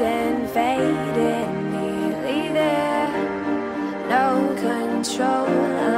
and 0.00 0.48
fading, 0.50 1.70
nearly 1.72 2.52
there. 2.52 3.08
No 4.08 4.54
control. 4.60 5.97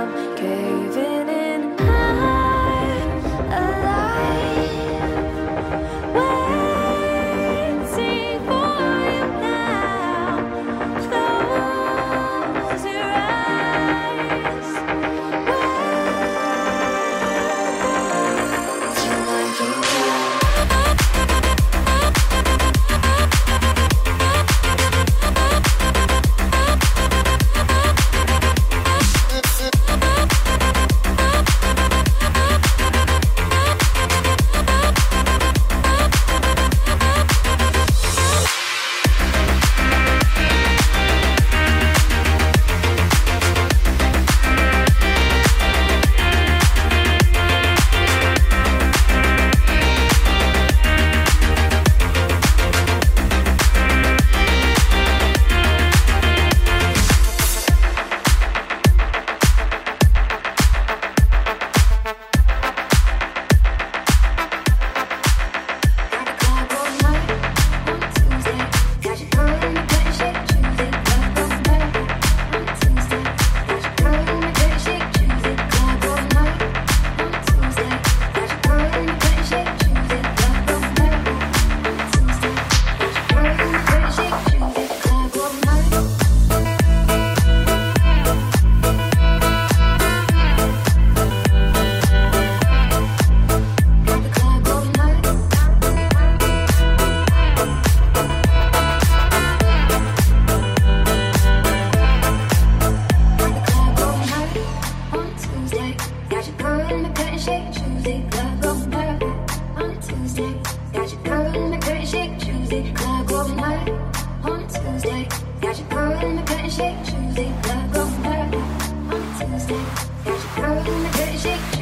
There's 120.24 120.44
a 120.44 120.48
in 120.86 121.02
the 121.02 121.10
good 121.16 121.40
shape. 121.40 121.79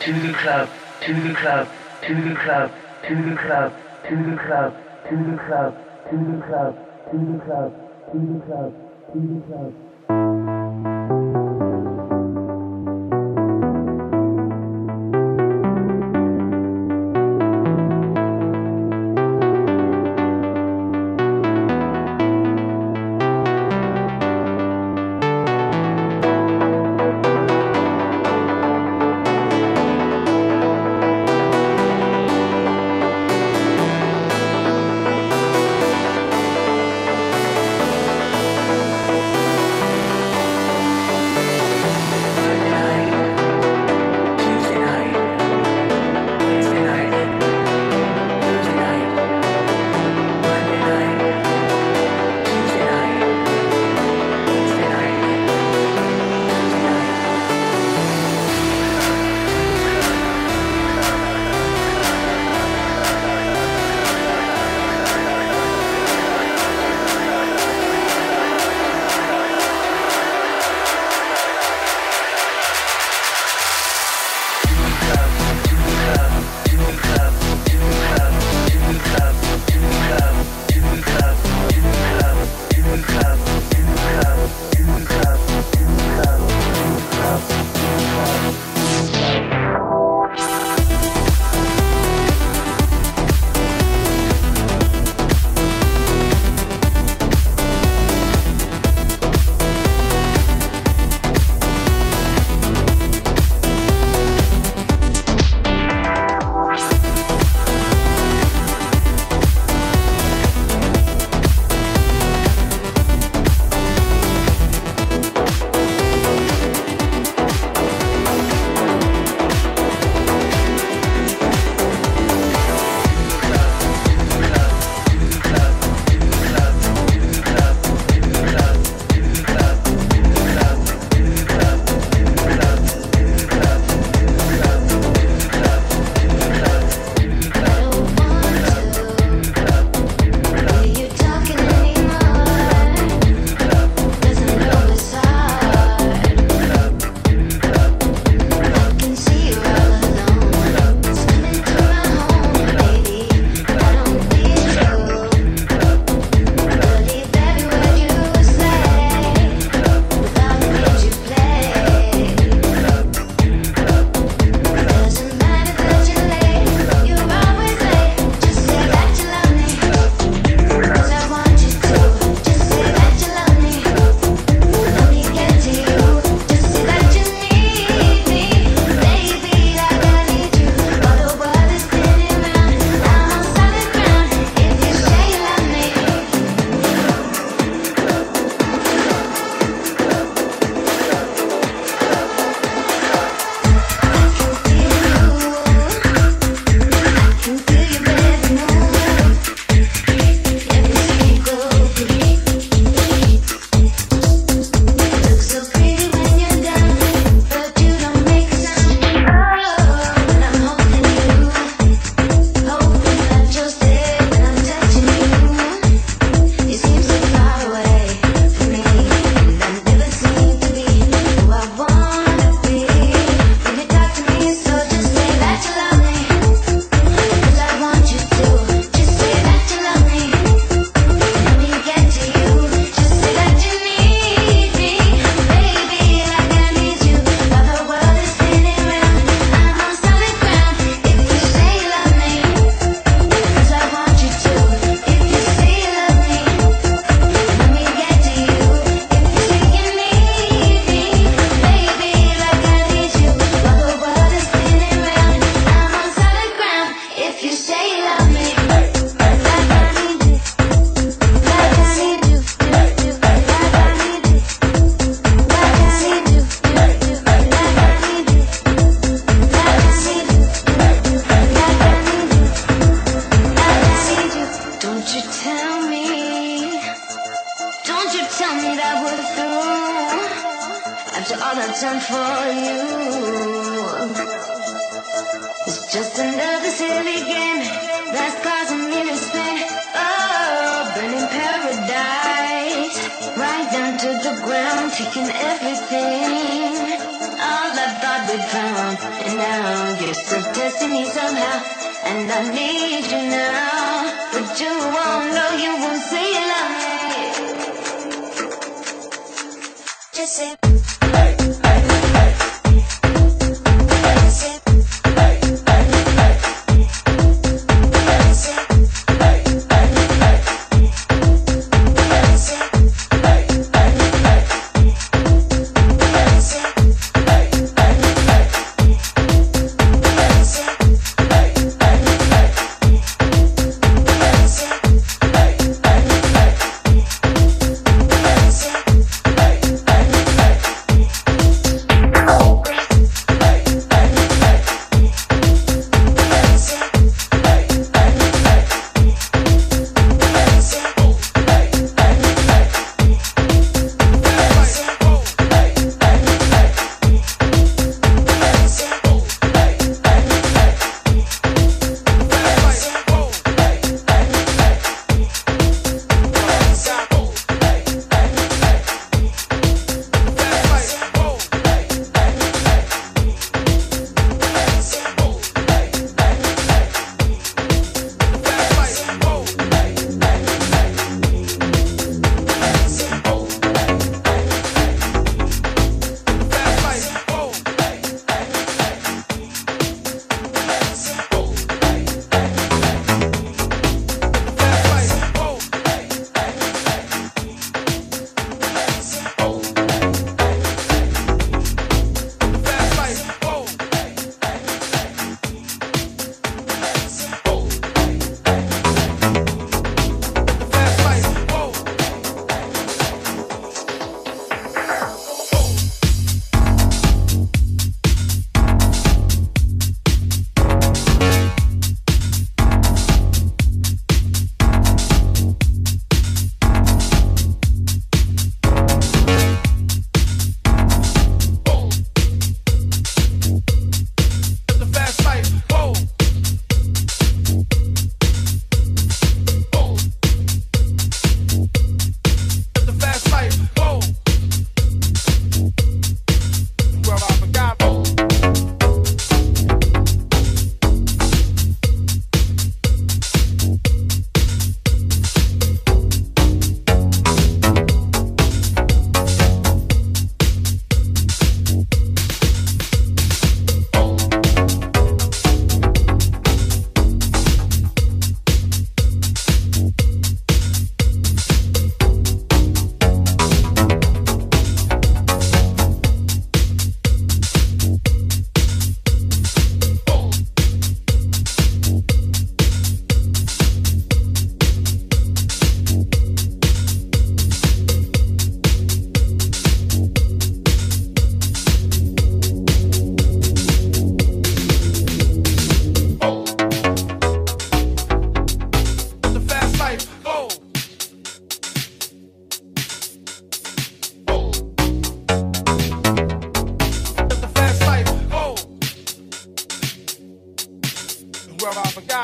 To 0.00 0.12
the 0.12 0.32
club, 0.32 0.68
to 1.02 1.12
the 1.12 1.34
club, 1.34 1.68
to 2.00 2.14
the 2.14 2.34
club, 2.34 2.70
to 3.02 3.14
the 3.14 3.36
club, 3.36 3.72
to 4.08 4.16
the 4.16 4.36
club, 4.36 4.74
to 5.04 5.16
the 5.16 5.36
club, 5.44 5.76
to 6.08 6.16
the 6.16 6.40
club, 6.46 6.74
to 7.10 7.18
the 7.18 7.44
club, 7.44 7.74
to 8.10 8.18
the 8.18 8.40
club, 8.46 8.74
to 9.12 9.20
the 9.20 9.46
club. 9.46 9.89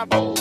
Bible. 0.04 0.35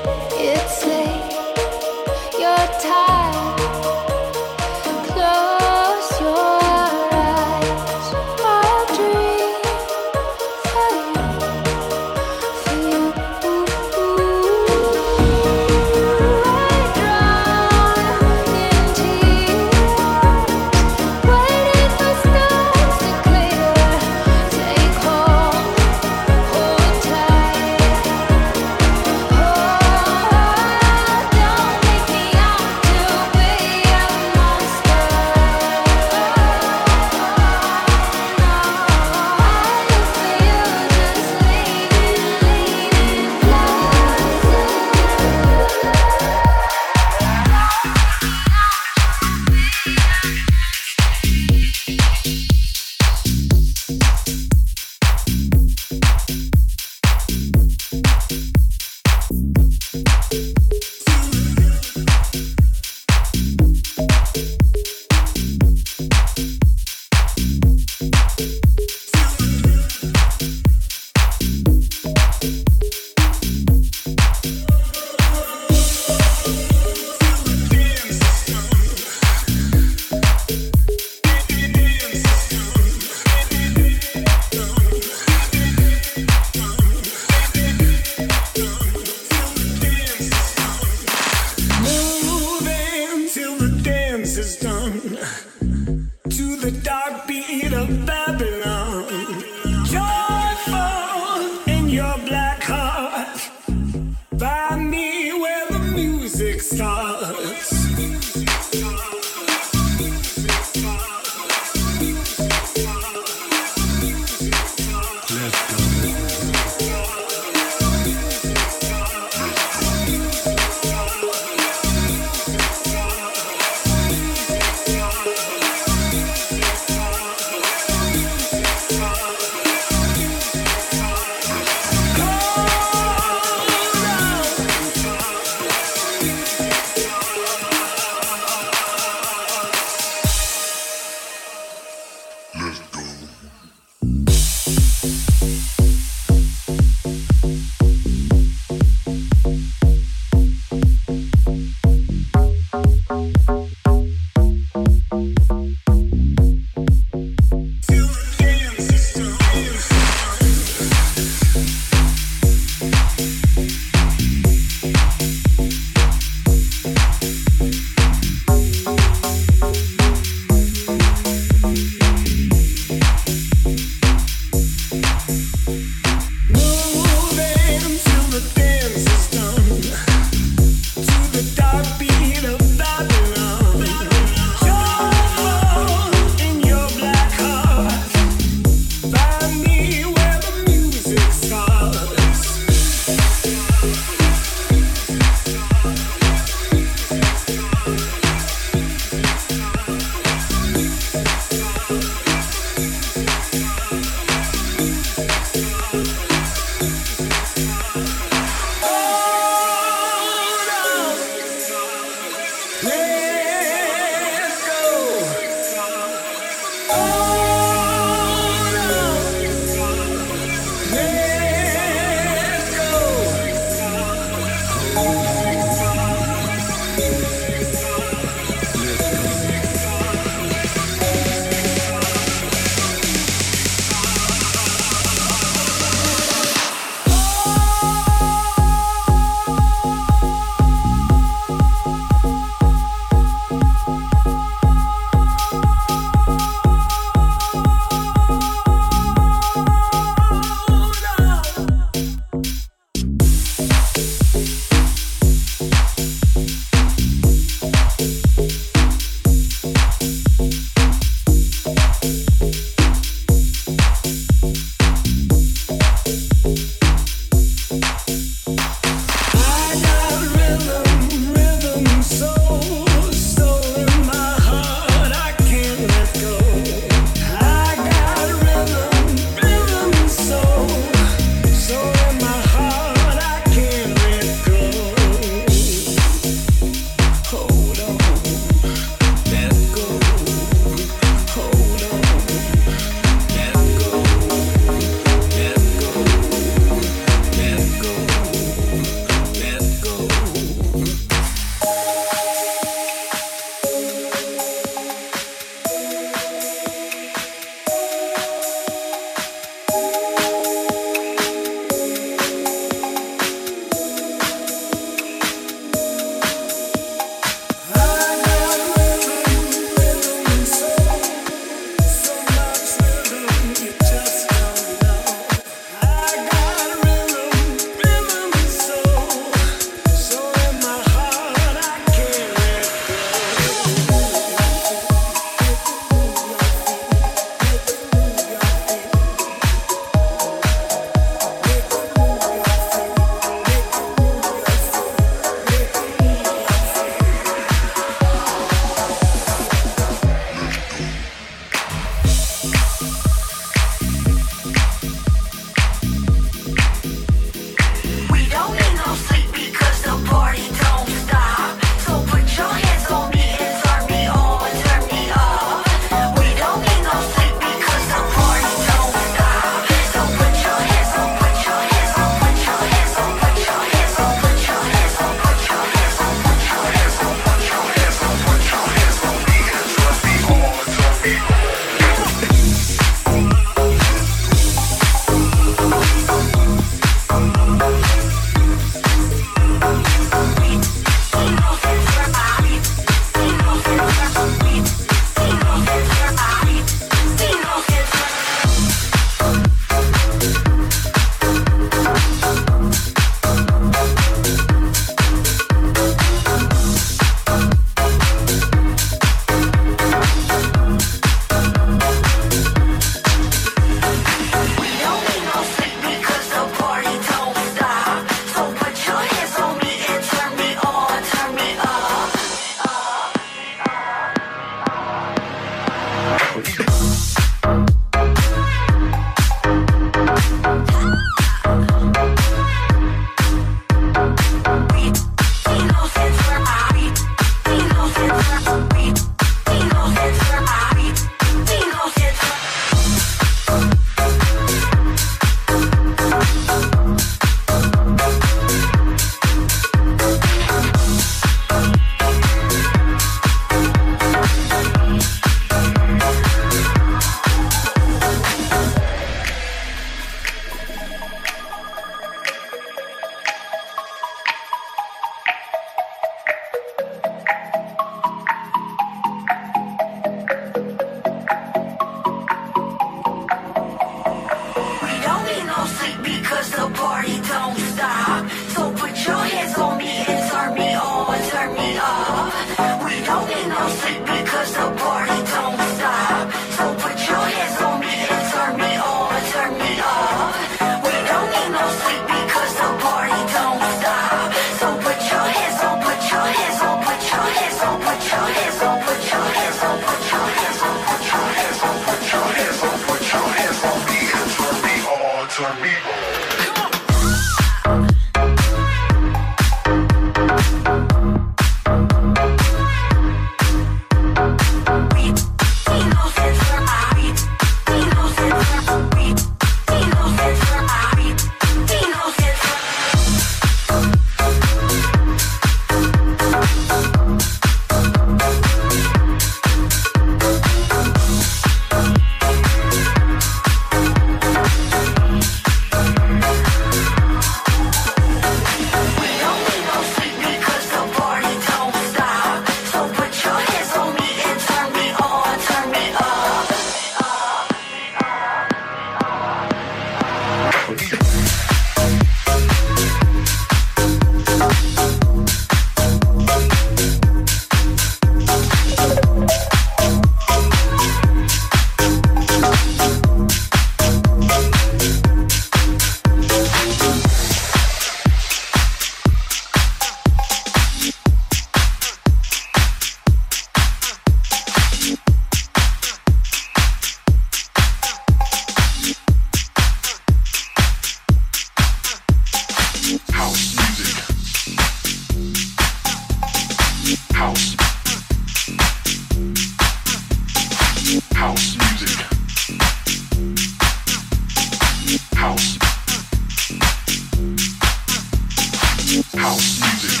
House 598.96 599.60
music. 599.60 600.00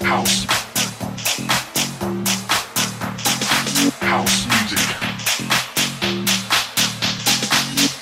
House. 0.00 0.46
House 3.98 4.46
music. 4.46 4.78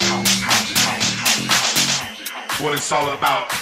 House, 0.02 0.40
house, 0.42 0.72
house. 1.46 2.60
What 2.60 2.74
it's 2.74 2.92
all 2.92 3.08
about. 3.14 3.59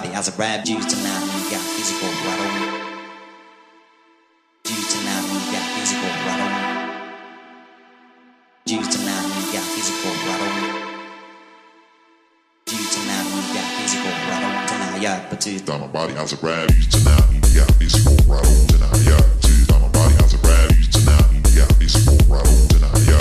body 0.00 0.14
as 0.14 0.28
I 0.28 0.36
grab 0.36 0.64
you 0.64 0.78
tonight 0.78 1.22
and 1.22 1.32
we 1.34 1.50
got 1.50 1.64
physical 1.74 2.08
right 2.22 2.38
on. 2.38 2.54
You 4.70 4.78
tonight 4.94 5.24
and 5.26 5.32
we 5.34 5.40
got 5.50 5.66
physical 5.74 6.12
right 6.26 6.40
on. 6.46 6.52
You 8.66 8.78
tonight 8.78 9.24
and 9.26 9.34
we 9.34 9.42
got 9.50 9.66
physical 9.74 10.14
right 10.26 10.42
on. 10.46 10.54
You 12.70 12.84
tonight 12.94 13.26
and 13.26 13.34
we 13.34 13.42
got 13.58 13.68
physical 13.74 14.14
right 14.30 14.44
on. 14.46 14.68
Tonight, 14.68 15.02
yeah, 15.02 15.26
but 15.30 15.46
you. 15.46 15.58
Down 15.58 15.80
my 15.80 15.86
body 15.88 16.14
as 16.14 16.32
I 16.32 16.36
grab 16.36 16.70
you 16.70 16.82
tonight 16.84 17.24
and 17.30 17.44
we 17.44 17.50
got 17.58 17.70
physical 17.72 18.14
right 18.30 18.46
on. 18.46 18.66
Tonight, 18.68 19.02
yeah, 19.02 19.22
you. 19.48 19.66
Down 19.66 19.82
my 19.82 19.88
body 19.88 20.14
as 20.22 20.34
I 20.34 20.38
grab 20.46 20.70
you 20.78 20.86
tonight 20.94 21.26
and 21.32 21.44
we 21.44 21.50
got 21.58 21.72
physical 21.74 22.18
right 22.30 22.46
on. 22.46 22.68
Tonight, 22.68 23.02
yeah. 23.08 23.17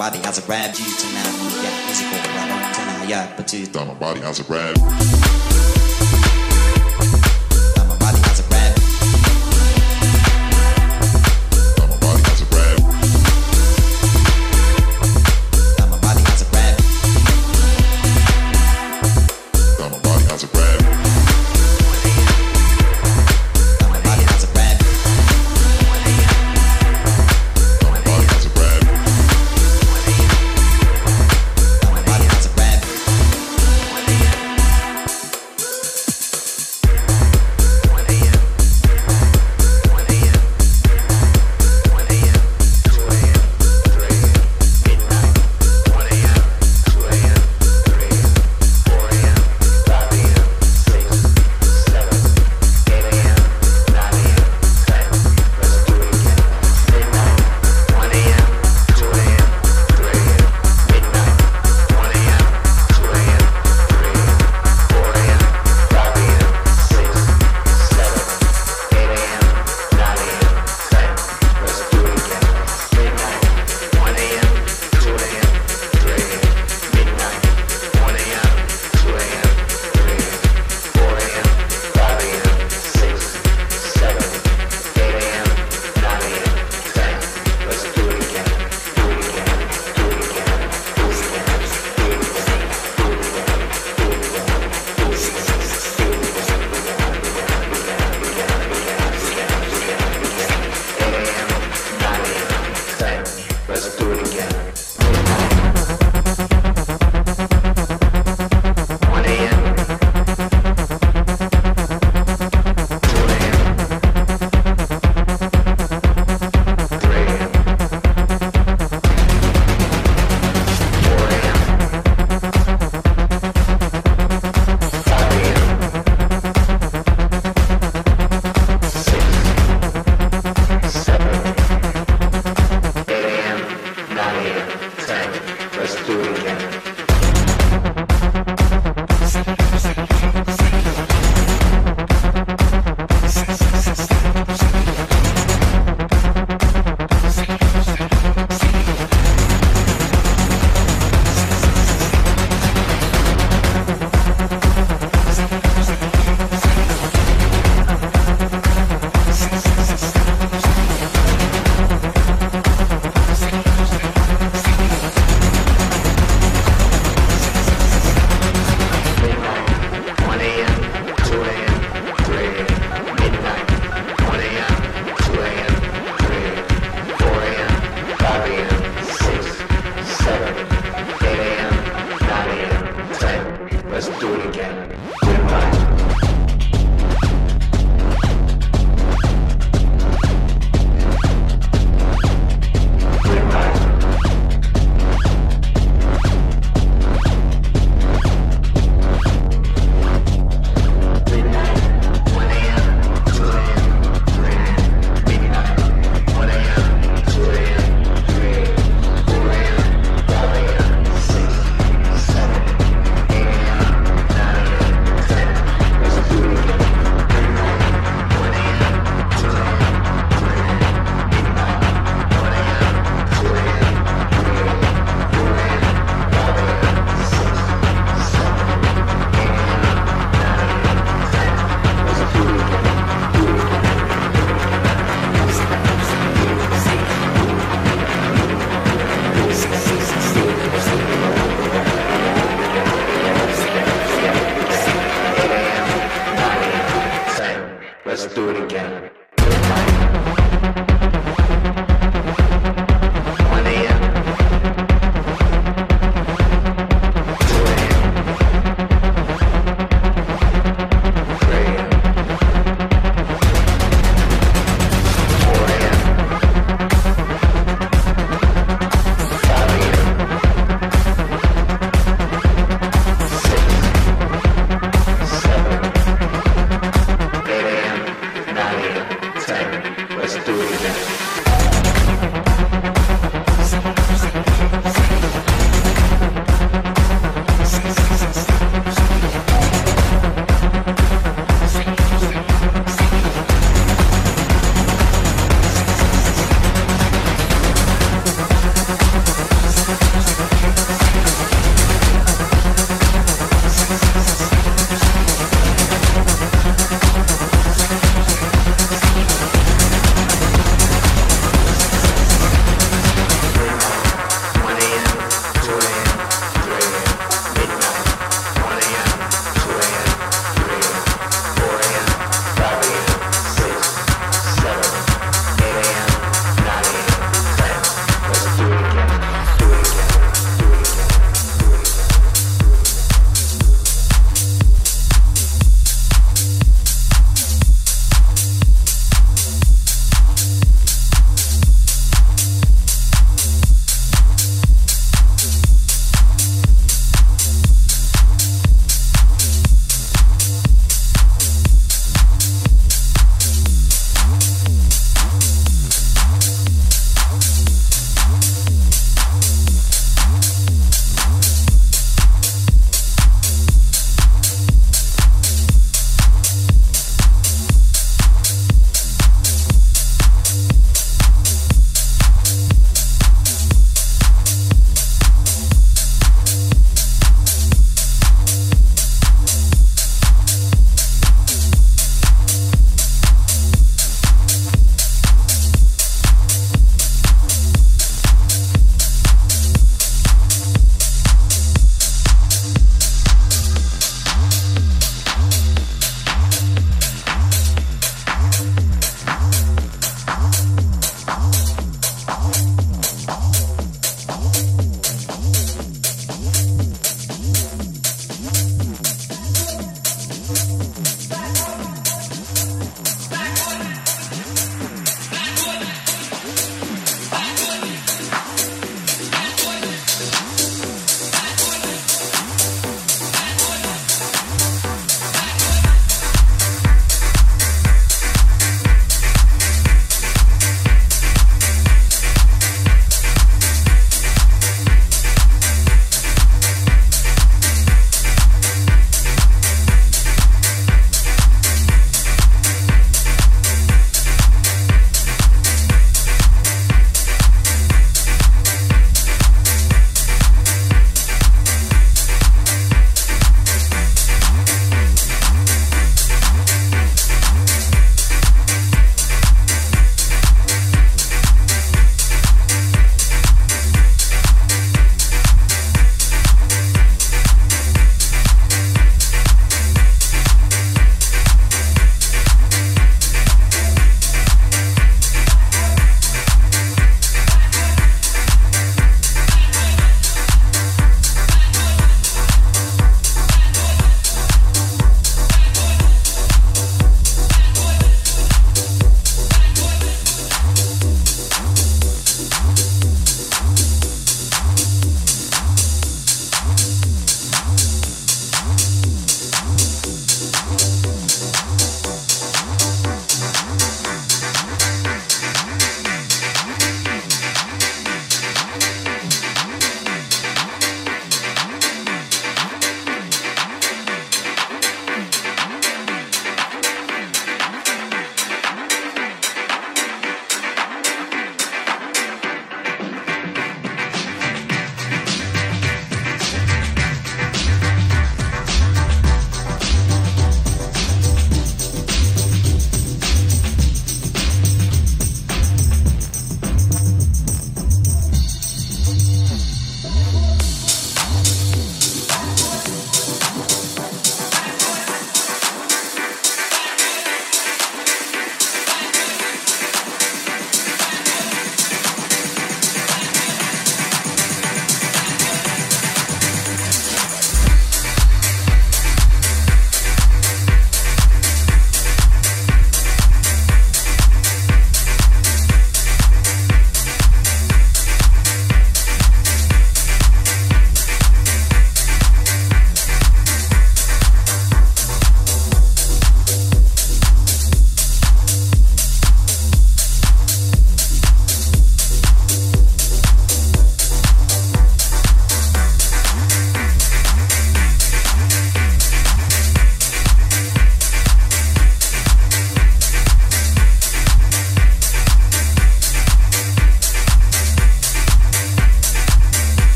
body 0.00 0.18
has 0.20 0.38
a 0.38 0.42
grab 0.46 0.74
you 0.78 0.96
tonight. 0.96 1.26
Yeah, 1.62 1.86
physical, 1.86 2.16
I 2.16 2.48
don't 2.48 2.74
deny. 2.74 3.04
Yeah, 3.04 3.34
but 3.36 3.52
you 3.52 3.66
touch 3.66 3.86
my 3.86 3.92
body, 3.92 4.20
has 4.20 4.40
a 4.40 4.44
grab. 4.44 5.49